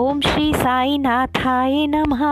ओम 0.00 0.20
श्री 0.20 0.54
साई 0.54 0.98
नाथाय 0.98 1.86
नमः। 1.86 2.22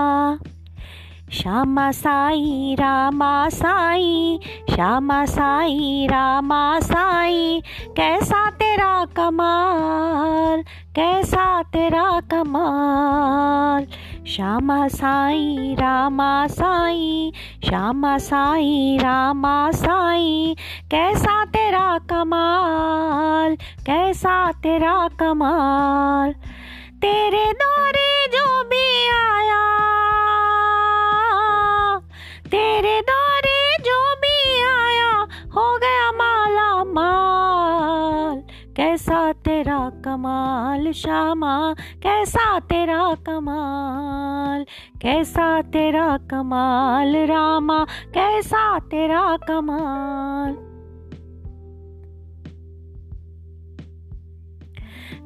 श्यामा 1.32 1.90
साई, 1.90 2.76
रामा 2.80 3.48
साई, 3.48 4.40
श्यामा 4.74 5.24
साई, 5.24 6.08
रामा 6.10 6.80
साई, 6.80 7.62
कैसा 7.96 8.50
तेरा 8.50 9.04
कमाल, 9.04 10.62
कैसा 10.96 11.62
तेरा 11.62 12.20
कमाल। 12.20 13.86
श्यामा 14.26 14.88
साई, 14.88 15.76
रामा 15.78 16.46
साई, 16.46 17.32
श्यामा 17.68 18.18
साई, 18.18 18.98
रामा 19.00 19.70
साई, 19.70 20.56
कैसा 20.90 21.44
तेरा 21.44 21.98
कमाल, 21.98 23.56
कैसा 23.56 24.52
तेरा 24.52 25.08
कमाल। 25.08 26.34
तेरे 27.02 27.44
दौरे 27.52 28.26
जो 28.26 28.64
भी 28.64 28.86
आया, 29.08 29.62
तेरे 32.46 33.00
दौरे 33.00 33.60
जो 33.80 33.98
भी 34.14 34.62
आया, 34.62 35.10
हो 35.56 35.66
गया 35.78 36.10
माला 36.12 36.84
माल 36.84 38.42
कैसा 38.76 39.32
तेरा 39.32 39.78
कमाल, 40.04 40.92
श्यामा, 40.92 41.74
कैसा 42.02 42.58
तेरा 42.60 43.14
कमाल, 43.26 44.64
कैसा 45.02 45.62
तेरा 45.62 46.16
कमाल, 46.30 47.16
रामा, 47.26 47.84
कैसा 48.14 48.78
तेरा 48.78 49.36
कमाल। 49.48 50.67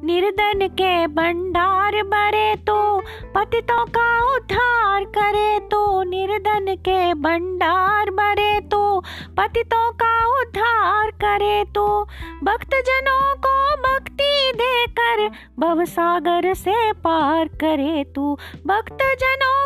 निर्धन 0.05 0.67
के 0.81 0.91
भंडार 1.17 2.01
भरे 2.13 2.55
तो 2.67 2.77
पतितों 3.35 3.85
का 3.97 4.07
उद्धार 4.35 5.03
करे 5.17 5.59
तो 5.71 5.81
निर्धन 6.09 6.75
के 6.87 7.13
भंडार 7.27 8.09
भरे 8.19 8.59
तो 8.71 8.83
पतितों 9.39 9.89
का 10.03 10.13
उद्धार 10.41 11.11
करे 11.23 11.63
तो 11.75 11.87
भक्त 12.43 12.75
जनों 12.89 13.35
को 13.45 13.55
भक्ति 13.87 14.51
देकर 14.61 15.27
भव 15.59 15.83
सागर 15.85 16.53
से 16.63 16.91
पार 17.05 17.47
करे 17.63 18.03
तू 18.15 18.33
भक्त 18.67 19.03
जनों 19.23 19.62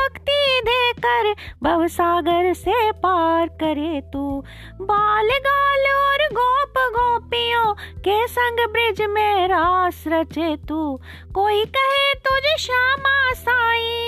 को 0.00 0.08
भक्ति 0.08 0.60
देकर 0.64 1.34
भव 1.62 1.86
सागर 1.86 2.54
से 2.54 2.92
पार 2.92 3.48
करे 3.48 4.02
तू। 4.12 4.44
बाल 4.80 5.28
गाल 5.28 5.96
और 5.96 6.18
गोप 6.32 6.74
गोपियों 6.78 7.74
के 7.98 8.26
संग 8.26 8.72
ब्रिज 8.72 9.02
में 9.02 9.48
रास 9.48 10.04
रचे 10.06 10.56
तू। 10.56 11.00
कोई 11.34 11.64
कहे 11.64 12.14
तुझ 12.14 12.60
श्यामा 12.60 13.32
साई। 13.32 14.06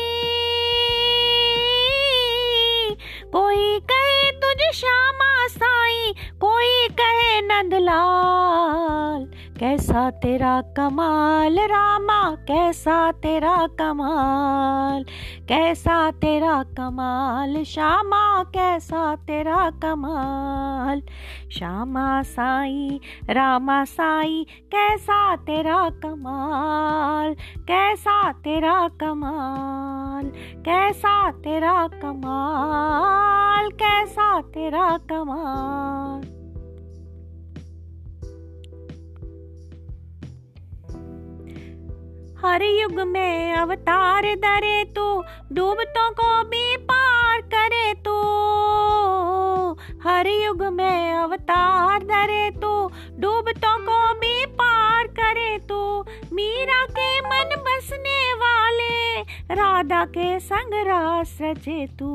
कोई 3.32 3.80
कहे 3.80 4.30
तुझ 4.30 4.74
श्यामा 4.74 5.46
साई। 5.46 6.14
कोई 6.40 6.88
कहे 6.88 7.40
नंदलाल। 7.40 9.41
कैसा 9.62 10.10
तेरा 10.10 10.60
कमाल? 10.60 11.58
रामा, 11.58 12.30
कैसा 12.30 13.12
तेरा 13.12 13.66
कमाल? 13.66 15.04
कैसा 15.48 16.10
तेरा 16.10 16.62
कमाल? 16.62 17.64
श्यामा, 17.64 18.42
कैसा 18.42 19.16
तेरा 19.16 19.70
कमाल? 19.70 21.02
श्यामा 21.52 22.22
साई, 22.22 23.00
रामा 23.30 23.84
साई, 23.84 24.46
कैसा 24.50 25.36
तेरा 25.36 25.90
कमाल? 25.90 27.34
कैसा 27.58 28.32
तेरा 28.32 28.88
कमाल? 28.88 30.26
कैसा 30.60 31.30
तेरा 31.30 31.88
कमाल? 31.88 33.68
कैसा 33.68 34.40
तेरा 34.40 34.98
कमाल? 34.98 36.41
हर 42.44 42.62
युग 42.62 43.00
में 43.00 43.52
अवतार 43.52 44.22
धरे 44.36 44.84
तो 44.84 45.24
डूबतों 45.52 46.10
को 46.10 46.44
भी 46.44 46.76
पार 46.76 47.40
करे 47.40 47.94
तो। 47.94 48.16
हर 50.04 50.26
युग 50.26 50.62
में 50.62 51.12
अवतार 51.12 52.02
धरे 52.02 52.50
तो 52.50 52.92
डूबतों 53.18 53.76
को 53.78 54.14
भी 54.14 54.46
पार 54.46 55.06
करे 55.06 55.58
तो। 55.58 56.06
मीरा 56.32 56.84
के 56.84 57.20
मन 57.20 57.56
बसने 57.56 58.34
राधा 59.58 60.04
के 60.16 60.38
संग 60.40 60.74
रास 60.86 61.36
रचे 61.42 61.86
तू 61.98 62.08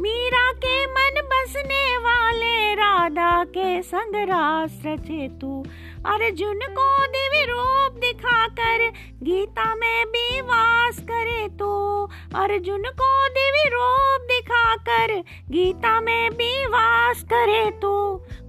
मीरा 0.00 0.50
के 0.64 0.74
मन 0.96 1.20
बसने 1.32 1.96
वाले 2.06 2.74
राधा 2.80 3.32
के 3.56 3.80
संग 3.82 4.14
रास 4.30 4.80
रचे 4.86 5.28
तू 5.40 5.62
अर्जुन 6.14 6.60
को 6.78 6.86
दिव्य 7.16 7.44
रूप 7.50 7.98
दिखाकर 8.00 8.88
गीता 9.24 9.74
में 9.74 10.04
भी 10.12 10.40
वास 10.50 10.98
करे 11.10 11.48
तो 11.58 11.72
अर्जुन 12.42 12.82
को 13.00 13.12
दिव्य 13.38 13.68
रूप 13.74 14.26
दिखाकर 14.30 15.18
गीता 15.52 16.00
में 16.00 16.30
भी 16.36 16.52
वास 16.76 17.22
करे 17.32 17.70
तो 17.82 17.94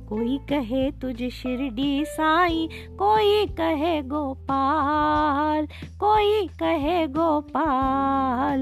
कोई 0.10 0.38
कहे 0.50 0.90
तुझ 1.02 1.18
शिरडी 1.34 2.06
साई 2.06 2.68
कोई 3.00 3.46
कहे 3.58 4.02
गोपाल 4.02 5.68
कोई 6.00 6.48
कहे 6.60 6.98
गोपाल। 7.08 8.55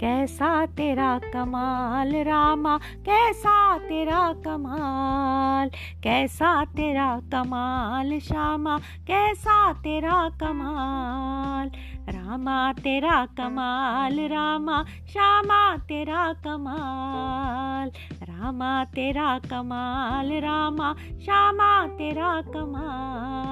कैसा 0.00 0.66
तेरा 0.66 1.18
कमाल 1.18 2.14
रामा, 2.16 2.78
कैसा 2.78 3.78
तेरा 3.78 4.32
कमाल, 4.32 5.68
कैसा 6.02 6.64
तेरा 6.64 7.20
कमाल 7.32 8.18
श्यामा, 8.18 8.78
कैसा 8.78 9.72
तेरा 9.72 10.28
कमाल, 10.28 11.68
रामा 12.08 12.72
तेरा 12.72 13.26
कमाल 13.26 14.20
रामा, 14.20 14.84
श्यामा 15.12 15.76
तेरा 15.76 16.32
कमाल, 16.32 17.92
रामा 18.22 18.84
तेरा 18.84 19.38
कमाल 19.38 20.32
रामा, 20.32 20.94
श्यामा 21.24 21.86
तेरा 21.86 22.40
कमाल। 22.40 23.49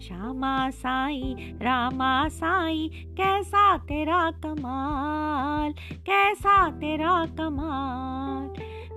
श्यामा 0.00 0.70
साई 0.70 1.36
रामा 1.62 2.28
साई 2.28 2.90
कैसा 3.16 3.64
तेरा 3.78 4.30
कमाल, 4.30 5.72
कैसा 6.06 6.56
तेरा 6.70 7.14
कमाल? 7.38 8.44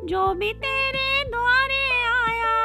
जो 0.08 0.34
भी 0.34 0.54
तेरे 0.54 1.10
द्वारे 1.30 1.84
आया, 2.06 2.56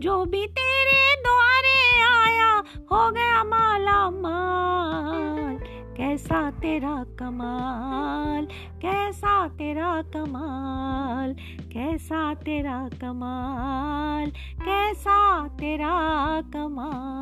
जो 0.00 0.24
भी 0.24 0.46
तेरे 0.46 1.02
द्वारे 1.22 1.78
आया, 2.00 2.52
हो 2.92 3.10
गया 3.10 3.44
माला 3.44 4.10
माल 4.10 5.58
कैसा 5.96 6.50
तेरा 6.50 6.96
कमाल? 7.18 7.97
कैसा 8.52 9.48
तेरा 9.48 10.02
कमाल 10.02 11.34
कैसा 11.72 12.34
तेरा 12.34 12.88
कमाल 13.00 14.30
कैसा 14.64 15.48
तेरा 15.48 15.96
कमाल। 16.52 17.17